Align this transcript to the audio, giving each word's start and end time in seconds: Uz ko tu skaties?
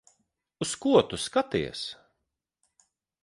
Uz 0.65 0.71
ko 0.85 0.93
tu 1.11 1.19
skaties? 1.25 1.83